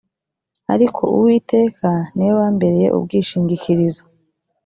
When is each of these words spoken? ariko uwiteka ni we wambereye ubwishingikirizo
ariko 0.73 1.01
uwiteka 1.15 1.87
ni 2.13 2.23
we 2.27 2.33
wambereye 2.39 2.87
ubwishingikirizo 2.97 4.03